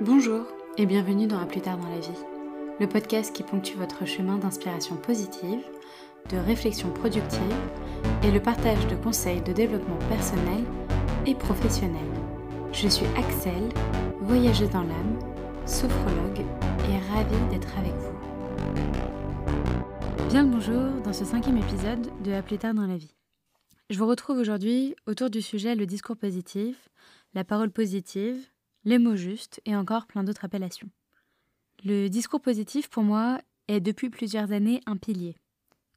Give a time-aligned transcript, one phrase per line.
[0.00, 0.44] Bonjour
[0.76, 2.08] et bienvenue dans À plus tard dans la vie,
[2.80, 5.62] le podcast qui ponctue votre chemin d'inspiration positive,
[6.30, 7.40] de réflexion productive
[8.24, 10.64] et le partage de conseils de développement personnel
[11.26, 12.04] et professionnel.
[12.72, 13.68] Je suis Axel,
[14.20, 15.16] voyageuse dans l'âme,
[15.64, 16.40] sophrologue
[16.90, 18.18] et ravie d'être avec vous.
[20.28, 23.14] Bien le bonjour dans ce cinquième épisode de À plus tard dans la vie.
[23.90, 26.88] Je vous retrouve aujourd'hui autour du sujet le discours positif,
[27.32, 28.44] la parole positive,
[28.84, 30.90] les mots justes et encore plein d'autres appellations.
[31.84, 35.36] Le discours positif, pour moi, est depuis plusieurs années un pilier.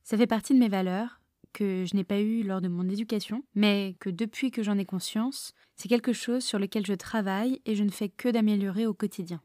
[0.04, 1.20] Ça fait partie de mes valeurs,
[1.54, 4.86] que je n'ai pas eues lors de mon éducation, mais que depuis que j'en ai
[4.86, 8.94] conscience, c'est quelque chose sur lequel je travaille et je ne fais que d'améliorer au
[8.94, 9.42] quotidien.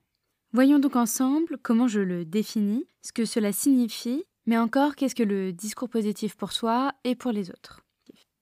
[0.53, 5.23] Voyons donc ensemble comment je le définis, ce que cela signifie, mais encore qu'est-ce que
[5.23, 7.81] le discours positif pour soi et pour les autres.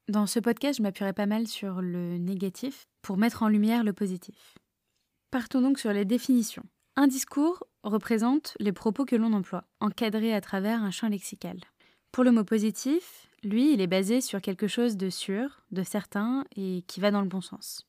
[0.08, 3.92] Dans ce podcast, je m'appuierai pas mal sur le négatif pour mettre en lumière le
[3.92, 4.58] positif.
[5.30, 6.65] Partons donc sur les définitions.
[6.97, 11.56] Un discours représente les propos que l'on emploie, encadrés à travers un champ lexical.
[12.11, 16.45] Pour le mot positif, lui, il est basé sur quelque chose de sûr, de certain
[16.56, 17.87] et qui va dans le bon sens.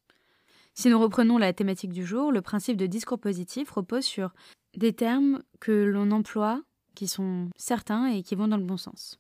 [0.76, 4.34] Si nous reprenons la thématique du jour, le principe de discours positif repose sur
[4.78, 6.62] des termes que l'on emploie
[6.94, 9.20] qui sont certains et qui vont dans le bon sens.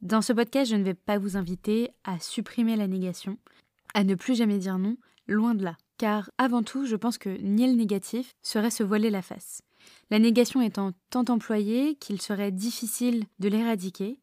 [0.00, 3.38] Dans ce podcast, je ne vais pas vous inviter à supprimer la négation,
[3.94, 4.96] à ne plus jamais dire non,
[5.28, 5.76] loin de là.
[5.98, 9.62] Car avant tout, je pense que nier le négatif serait se voiler la face.
[10.10, 14.18] La négation étant tant employée qu'il serait difficile de l'éradiquer.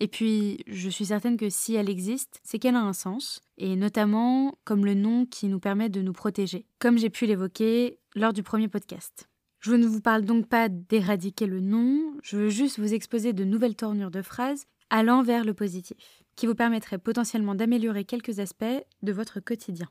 [0.00, 3.76] Et puis, je suis certaine que si elle existe, c'est qu'elle a un sens, et
[3.76, 8.32] notamment comme le nom qui nous permet de nous protéger, comme j'ai pu l'évoquer lors
[8.32, 9.28] du premier podcast.
[9.60, 13.44] Je ne vous parle donc pas d'éradiquer le nom, je veux juste vous exposer de
[13.44, 18.64] nouvelles tournures de phrases allant vers le positif, qui vous permettraient potentiellement d'améliorer quelques aspects
[19.02, 19.88] de votre quotidien.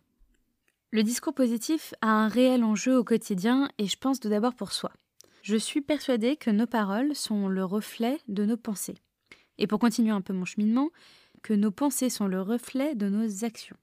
[0.91, 4.71] Le discours positif a un réel enjeu au quotidien et je pense tout d'abord pour
[4.71, 4.91] soi.
[5.43, 8.97] Je suis persuadée que nos paroles sont le reflet de nos pensées.
[9.59, 10.89] Et pour continuer un peu mon cheminement,
[11.43, 13.77] que nos pensées sont le reflet de nos actions.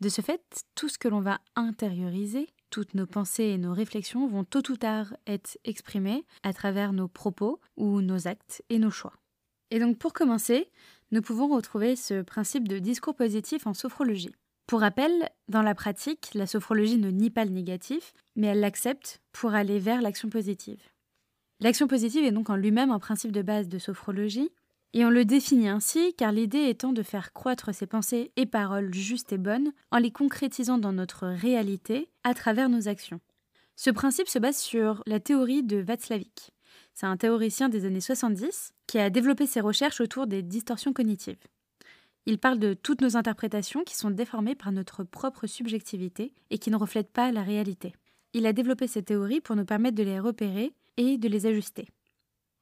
[0.00, 4.26] De ce fait, tout ce que l'on va intérioriser, toutes nos pensées et nos réflexions
[4.26, 8.90] vont tôt ou tard être exprimées à travers nos propos ou nos actes et nos
[8.90, 9.14] choix.
[9.70, 10.70] Et donc pour commencer,
[11.12, 14.34] nous pouvons retrouver ce principe de discours positif en sophrologie.
[14.66, 19.20] Pour rappel, dans la pratique, la sophrologie ne nie pas le négatif, mais elle l'accepte
[19.32, 20.80] pour aller vers l'action positive.
[21.60, 24.50] L'action positive est donc en lui-même un principe de base de sophrologie,
[24.94, 28.92] et on le définit ainsi car l'idée étant de faire croître ses pensées et paroles
[28.92, 33.20] justes et bonnes en les concrétisant dans notre réalité à travers nos actions.
[33.76, 36.52] Ce principe se base sur la théorie de Václavic.
[36.94, 41.38] C'est un théoricien des années 70 qui a développé ses recherches autour des distorsions cognitives.
[42.26, 46.70] Il parle de toutes nos interprétations qui sont déformées par notre propre subjectivité et qui
[46.70, 47.94] ne reflètent pas la réalité.
[48.32, 51.88] Il a développé ces théories pour nous permettre de les repérer et de les ajuster.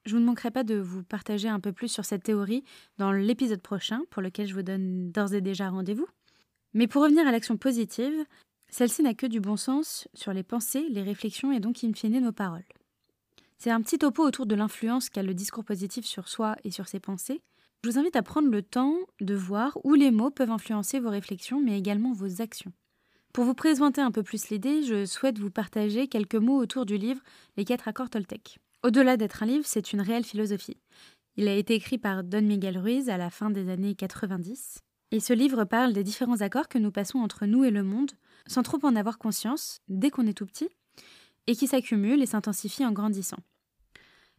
[0.07, 2.65] Je ne manquerai pas de vous partager un peu plus sur cette théorie
[2.97, 6.09] dans l'épisode prochain, pour lequel je vous donne d'ores et déjà rendez-vous.
[6.73, 8.25] Mais pour revenir à l'action positive,
[8.71, 12.21] celle-ci n'a que du bon sens sur les pensées, les réflexions et donc in fine
[12.21, 12.65] nos paroles.
[13.59, 16.89] C'est un petit topo autour de l'influence qu'a le discours positif sur soi et sur
[16.89, 17.43] ses pensées.
[17.83, 21.09] Je vous invite à prendre le temps de voir où les mots peuvent influencer vos
[21.09, 22.73] réflexions, mais également vos actions.
[23.33, 26.99] Pour vous présenter un peu plus l'idée, je souhaite vous partager quelques mots autour du
[26.99, 27.23] livre
[27.57, 28.59] Les quatre accords Toltec.
[28.83, 30.77] Au-delà d'être un livre, c'est une réelle philosophie.
[31.37, 34.81] Il a été écrit par Don Miguel Ruiz à la fin des années 90.
[35.13, 38.11] Et ce livre parle des différents accords que nous passons entre nous et le monde,
[38.47, 40.69] sans trop en avoir conscience, dès qu'on est tout petit,
[41.47, 43.39] et qui s'accumulent et s'intensifient en grandissant.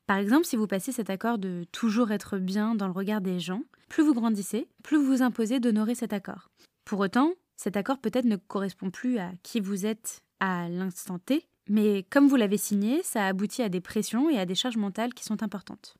[0.07, 3.39] Par exemple, si vous passez cet accord de toujours être bien dans le regard des
[3.39, 6.50] gens, plus vous grandissez, plus vous vous imposez d'honorer cet accord.
[6.85, 11.47] Pour autant, cet accord peut-être ne correspond plus à qui vous êtes à l'instant T,
[11.69, 15.13] mais comme vous l'avez signé, ça aboutit à des pressions et à des charges mentales
[15.13, 15.95] qui sont importantes.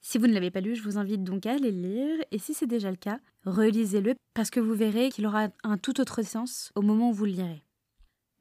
[0.00, 2.38] Si vous ne l'avez pas lu, je vous invite donc à aller le lire, et
[2.38, 6.22] si c'est déjà le cas, relisez-le parce que vous verrez qu'il aura un tout autre
[6.22, 7.64] sens au moment où vous le lirez.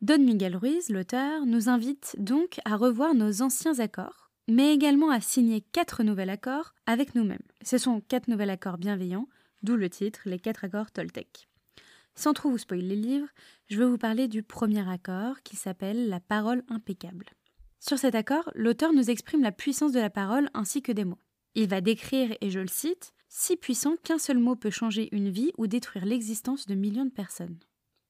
[0.02, 5.22] Don Miguel Ruiz, l'auteur, nous invite donc à revoir nos anciens accords, mais également à
[5.22, 7.40] signer quatre nouveaux accords avec nous-mêmes.
[7.64, 9.28] Ce sont quatre nouveaux accords bienveillants,
[9.62, 11.48] d'où le titre Les quatre accords Toltec.
[12.16, 13.30] Sans trop vous spoiler les livres,
[13.70, 17.26] je veux vous parler du premier accord qui s'appelle la parole impeccable.
[17.80, 21.20] Sur cet accord, l'auteur nous exprime la puissance de la parole ainsi que des mots.
[21.56, 25.30] Il va décrire, et je le cite, si puissant qu'un seul mot peut changer une
[25.30, 27.58] vie ou détruire l'existence de millions de personnes.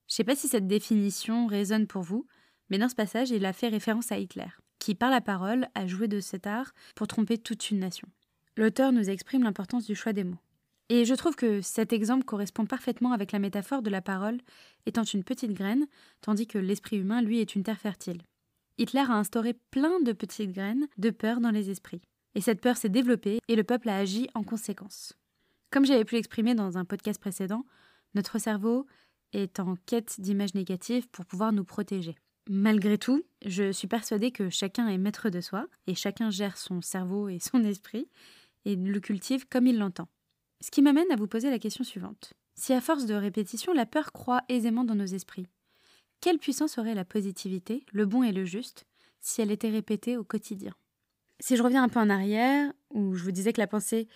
[0.08, 2.28] Je sais pas si cette définition résonne pour vous,
[2.70, 4.50] mais dans ce passage, il a fait référence à Hitler,
[4.84, 8.10] qui, par la parole, a joué de cet art pour tromper toute une nation.
[8.58, 10.42] L'auteur nous exprime l'importance du choix des mots.
[10.90, 14.42] Et je trouve que cet exemple correspond parfaitement avec la métaphore de la parole
[14.86, 15.88] étant une petite graine,
[16.20, 18.24] tandis que l'esprit humain, lui, est une terre fertile.
[18.78, 22.02] Hitler a instauré plein de petites graines de peur dans les esprits.
[22.36, 25.14] Et cette peur s'est développée et le peuple a agi en conséquence.
[25.72, 27.64] Comme j'avais pu l'exprimer dans un podcast précédent,
[28.16, 28.86] notre cerveau
[29.32, 32.18] est en quête d'images négatives pour pouvoir nous protéger.
[32.50, 36.82] Malgré tout, je suis persuadée que chacun est maître de soi et chacun gère son
[36.82, 38.10] cerveau et son esprit
[38.66, 40.10] et le cultive comme il l'entend.
[40.60, 42.34] Ce qui m'amène à vous poser la question suivante.
[42.56, 45.48] Si à force de répétition, la peur croît aisément dans nos esprits,
[46.22, 48.86] quelle puissance aurait la positivité, le bon et le juste,
[49.20, 50.74] si elle était répétée au quotidien?
[51.40, 54.08] Si je reviens un peu en arrière, où je vous disais que la pensée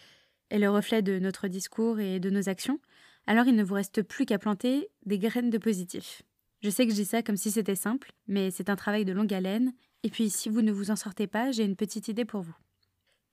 [0.49, 2.79] est le reflet de notre discours et de nos actions,
[3.25, 6.23] alors il ne vous reste plus qu'à planter des graines de positif.
[6.61, 9.13] Je sais que je dis ça comme si c'était simple, mais c'est un travail de
[9.13, 9.73] longue haleine,
[10.03, 12.55] et puis si vous ne vous en sortez pas, j'ai une petite idée pour vous.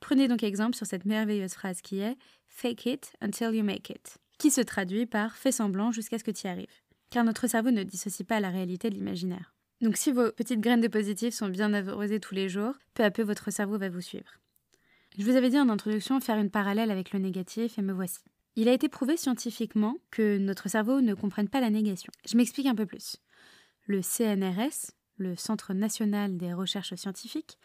[0.01, 2.17] Prenez donc exemple sur cette merveilleuse phrase qui est
[2.47, 6.31] Fake it until you make it, qui se traduit par Fais semblant jusqu'à ce que
[6.31, 6.85] tu y arrives
[7.15, 9.55] car notre cerveau ne dissocie pas la réalité de l'imaginaire.
[9.81, 13.13] Donc si vos petites graines de positif sont bien arrosées tous les jours, peu à
[13.13, 14.41] peu votre cerveau va vous suivre.
[15.17, 18.25] Je vous avais dit en introduction faire une parallèle avec le négatif et me voici.
[18.57, 22.13] Il a été prouvé scientifiquement que notre cerveau ne comprenne pas la négation.
[22.27, 23.17] Je m'explique un peu plus.
[23.87, 27.59] Le CNRS, le Centre national des recherches scientifiques,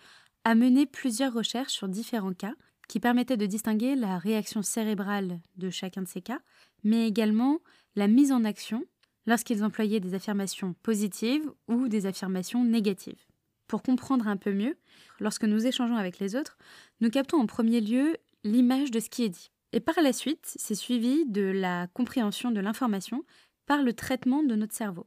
[0.46, 2.54] a mené plusieurs recherches sur différents cas
[2.88, 6.40] qui permettaient de distinguer la réaction cérébrale de chacun de ces cas,
[6.84, 7.60] mais également
[7.96, 8.84] la mise en action
[9.28, 13.24] lorsqu'ils employaient des affirmations positives ou des affirmations négatives.
[13.68, 14.76] Pour comprendre un peu mieux,
[15.20, 16.58] lorsque nous échangeons avec les autres,
[17.00, 19.52] nous captons en premier lieu l'image de ce qui est dit.
[19.72, 23.24] Et par la suite, c'est suivi de la compréhension de l'information
[23.66, 25.06] par le traitement de notre cerveau.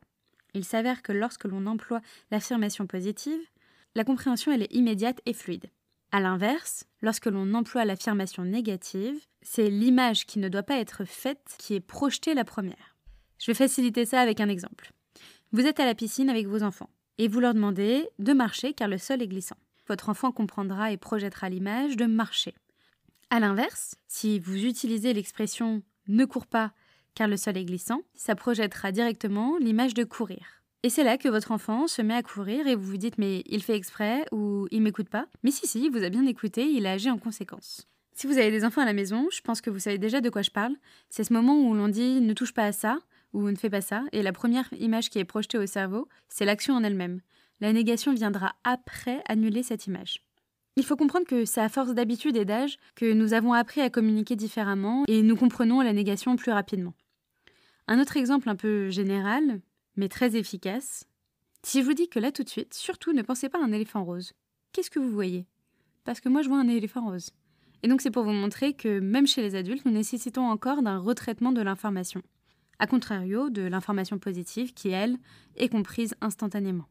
[0.55, 2.01] Il s'avère que lorsque l'on emploie
[2.31, 3.41] l'affirmation positive,
[3.95, 5.71] la compréhension est immédiate et fluide.
[6.13, 11.57] A l'inverse, lorsque l'on emploie l'affirmation négative, c'est l'image qui ne doit pas être faite
[11.59, 12.97] qui est projetée la première.
[13.39, 14.93] Je vais faciliter ça avec un exemple.
[15.53, 18.89] Vous êtes à la piscine avec vos enfants et vous leur demandez de marcher car
[18.89, 19.57] le sol est glissant.
[19.89, 22.55] Votre enfant comprendra et projettera l'image de marcher.
[23.35, 26.73] A l'inverse, si vous utilisez l'expression ne cours pas
[27.15, 30.63] car le sol est glissant, ça projettera directement l'image de courir.
[30.83, 33.43] Et c'est là que votre enfant se met à courir et vous vous dites mais
[33.47, 35.29] il fait exprès ou il m'écoute pas.
[35.43, 37.89] Mais si si, il vous a bien écouté, il a agi en conséquence.
[38.13, 40.29] Si vous avez des enfants à la maison, je pense que vous savez déjà de
[40.29, 40.77] quoi je parle.
[41.09, 42.99] C'est ce moment où l'on dit ne touche pas à ça
[43.33, 46.45] ou ne fais pas ça, et la première image qui est projetée au cerveau, c'est
[46.45, 47.23] l'action en elle-même.
[47.61, 50.23] La négation viendra après annuler cette image.
[50.77, 53.91] Il faut comprendre que c'est à force d'habitude et d'âge que nous avons appris à
[53.91, 56.95] communiquer différemment et nous comprenons la négation plus rapidement.
[57.89, 59.61] Un autre exemple un peu général,
[59.97, 61.05] mais très efficace.
[61.63, 63.73] Si je vous dis que là tout de suite, surtout ne pensez pas à un
[63.73, 64.33] éléphant rose,
[64.73, 65.47] qu'est-ce que vous voyez?
[66.05, 67.31] Parce que moi je vois un éléphant rose.
[67.83, 70.99] Et donc c'est pour vous montrer que même chez les adultes, nous nécessitons encore d'un
[70.99, 72.23] retraitement de l'information
[72.83, 75.17] à contrario de l'information positive qui, elle,
[75.55, 76.87] est comprise instantanément.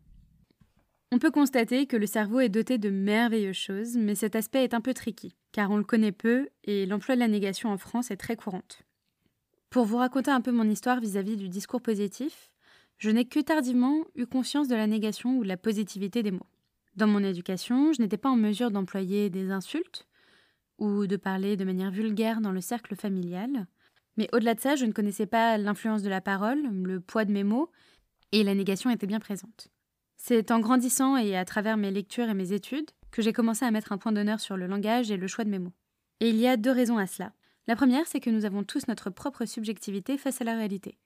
[1.13, 4.73] On peut constater que le cerveau est doté de merveilleuses choses, mais cet aspect est
[4.73, 8.11] un peu tricky, car on le connaît peu et l'emploi de la négation en France
[8.11, 8.83] est très courante.
[9.69, 12.53] Pour vous raconter un peu mon histoire vis-à-vis du discours positif,
[12.97, 16.47] je n'ai que tardivement eu conscience de la négation ou de la positivité des mots.
[16.95, 20.07] Dans mon éducation, je n'étais pas en mesure d'employer des insultes
[20.77, 23.67] ou de parler de manière vulgaire dans le cercle familial,
[24.15, 27.33] mais au-delà de ça, je ne connaissais pas l'influence de la parole, le poids de
[27.33, 27.69] mes mots,
[28.31, 29.69] et la négation était bien présente.
[30.23, 33.71] C'est en grandissant et à travers mes lectures et mes études que j'ai commencé à
[33.71, 35.73] mettre un point d'honneur sur le langage et le choix de mes mots.
[36.19, 37.33] Et il y a deux raisons à cela.
[37.65, 40.99] La première, c'est que nous avons tous notre propre subjectivité face à la réalité.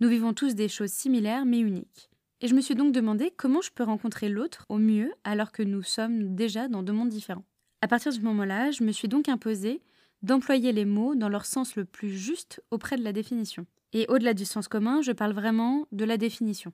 [0.00, 2.08] Nous vivons tous des choses similaires mais uniques.
[2.40, 5.62] Et je me suis donc demandé comment je peux rencontrer l'autre au mieux alors que
[5.62, 7.44] nous sommes déjà dans deux mondes différents.
[7.82, 9.82] À partir de ce moment-là, je me suis donc imposé
[10.22, 13.66] d'employer les mots dans leur sens le plus juste auprès de la définition.
[13.92, 16.72] Et au-delà du sens commun, je parle vraiment de la définition.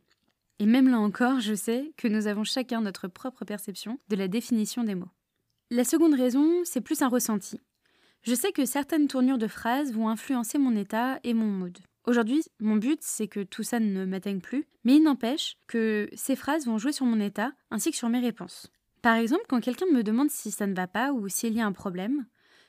[0.61, 4.29] Et même là encore, je sais que nous avons chacun notre propre perception de la
[4.29, 5.11] définition des mots.
[5.71, 7.61] La seconde raison, c'est plus un ressenti.
[8.23, 11.77] Je sais que certaines tournures de phrases vont influencer mon état et mon mood.
[12.07, 16.37] Aujourd'hui, mon but, c'est que tout ça ne m'atteigne plus, mais il n'empêche que ces
[16.37, 18.71] phrases vont jouer sur mon état ainsi que sur mes réponses.
[19.03, 21.67] Par exemple, quand quelqu'un me demande si ça ne va pas ou s'il y a
[21.67, 22.27] un problème,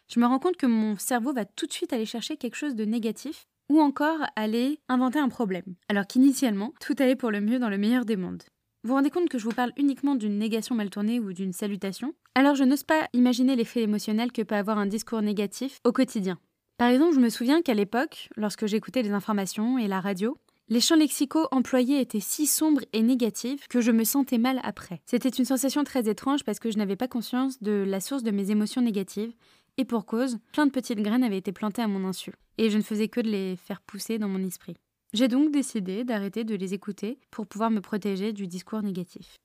[0.08, 2.76] je me rends compte que mon cerveau va tout de suite aller chercher quelque chose
[2.76, 7.60] de négatif ou encore aller inventer un problème, alors qu'initialement, tout allait pour le mieux
[7.60, 8.44] dans le meilleur des mondes.
[8.84, 11.54] Vous vous rendez compte que je vous parle uniquement d'une négation mal tournée ou d'une
[11.54, 12.14] salutation?
[12.36, 16.38] Alors je n'ose pas imaginer l'effet émotionnel que peut avoir un discours négatif au quotidien.
[16.78, 20.82] Par exemple, je me souviens qu'à l'époque, lorsque j'écoutais les informations et la radio, les
[20.82, 25.02] champs lexicaux employés étaient si sombres et négatifs que je me sentais mal après.
[25.06, 28.32] C'était une sensation très étrange parce que je n'avais pas conscience de la source de
[28.32, 29.34] mes émotions négatives
[29.78, 32.78] et pour cause, plein de petites graines avaient été plantées à mon insu, et je
[32.78, 34.76] ne faisais que de les faire pousser dans mon esprit.
[35.14, 39.38] J'ai donc décidé d'arrêter de les écouter pour pouvoir me protéger du discours négatif.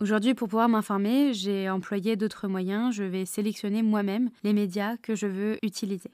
[0.00, 2.94] Aujourd'hui, pour pouvoir m'informer, j'ai employé d'autres moyens.
[2.94, 6.10] Je vais sélectionner moi-même les médias que je veux utiliser.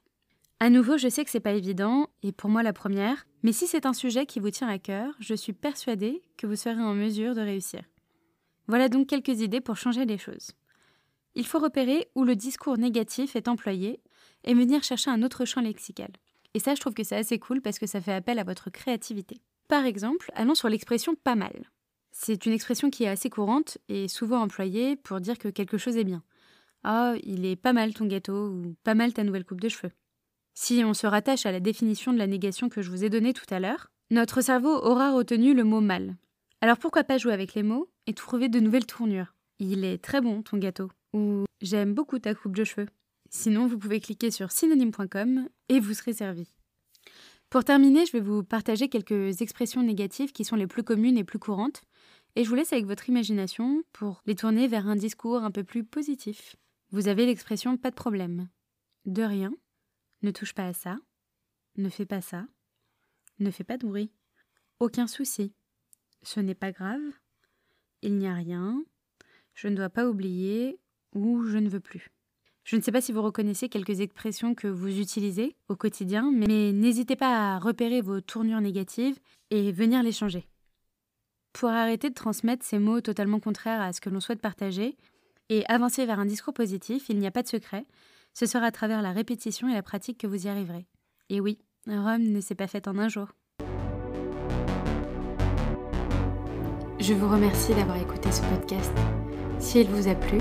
[0.60, 3.66] À nouveau, je sais que c'est pas évident, et pour moi la première, mais si
[3.66, 6.94] c'est un sujet qui vous tient à cœur, je suis persuadée que vous serez en
[6.94, 7.82] mesure de réussir.
[8.68, 10.52] Voilà donc quelques idées pour changer les choses.
[11.34, 14.00] Il faut repérer où le discours négatif est employé
[14.44, 16.10] et venir chercher un autre champ lexical.
[16.54, 18.70] Et ça, je trouve que c'est assez cool parce que ça fait appel à votre
[18.70, 19.40] créativité.
[19.68, 21.70] Par exemple, allons sur l'expression pas mal.
[22.10, 25.96] C'est une expression qui est assez courante et souvent employée pour dire que quelque chose
[25.96, 26.22] est bien.
[26.84, 29.92] Ah, il est pas mal ton gâteau ou pas mal ta nouvelle coupe de cheveux.
[30.52, 33.32] Si on se rattache à la définition de la négation que je vous ai donnée
[33.32, 36.16] tout à l'heure, notre cerveau aura retenu le mot mal.
[36.60, 39.34] Alors pourquoi pas jouer avec les mots et trouver de nouvelles tournures?
[39.58, 42.88] Il est très bon ton gâteau ou j'aime beaucoup ta coupe de cheveux.
[43.30, 46.48] Sinon, vous pouvez cliquer sur synonyme.com et vous serez servi.
[47.50, 51.24] Pour terminer, je vais vous partager quelques expressions négatives qui sont les plus communes et
[51.24, 51.82] plus courantes,
[52.34, 55.64] et je vous laisse avec votre imagination pour les tourner vers un discours un peu
[55.64, 56.56] plus positif.
[56.90, 58.48] Vous avez l'expression pas de problème.
[59.04, 59.52] De rien.
[60.22, 60.96] Ne touche pas à ça.
[61.76, 62.46] Ne fais pas ça.
[63.38, 64.10] Ne fais pas de bruit.
[64.78, 65.52] Aucun souci.
[66.22, 67.00] Ce n'est pas grave.
[68.02, 68.84] Il n'y a rien.
[69.54, 70.78] Je ne dois pas oublier
[71.14, 72.10] ou je ne veux plus.
[72.64, 76.72] Je ne sais pas si vous reconnaissez quelques expressions que vous utilisez au quotidien, mais
[76.72, 79.18] n'hésitez pas à repérer vos tournures négatives
[79.50, 80.46] et venir les changer.
[81.52, 84.96] Pour arrêter de transmettre ces mots totalement contraires à ce que l'on souhaite partager
[85.48, 87.84] et avancer vers un discours positif, il n'y a pas de secret,
[88.32, 90.86] ce sera à travers la répétition et la pratique que vous y arriverez.
[91.28, 93.28] Et oui, Rome ne s'est pas faite en un jour.
[97.00, 98.92] Je vous remercie d'avoir écouté ce podcast.
[99.62, 100.38] Si il vous a plu,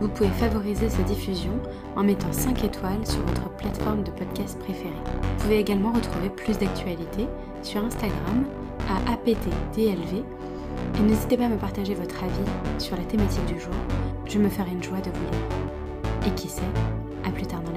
[0.00, 1.52] vous pouvez favoriser sa diffusion
[1.94, 4.90] en mettant 5 étoiles sur votre plateforme de podcast préférée.
[4.90, 7.28] Vous pouvez également retrouver plus d'actualités
[7.62, 8.44] sur Instagram
[8.90, 10.24] à aptdlv
[10.98, 13.72] et n'hésitez pas à me partager votre avis sur la thématique du jour.
[14.26, 16.26] Je me ferai une joie de vous lire.
[16.26, 16.62] Et qui sait,
[17.24, 17.73] à plus tard dans.